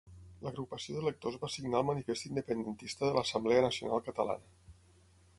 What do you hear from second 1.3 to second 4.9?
va signar el manifest independentista de l'Assemblea Nacional Catalana.